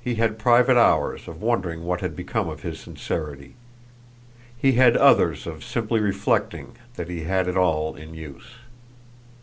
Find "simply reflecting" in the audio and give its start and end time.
5.62-6.76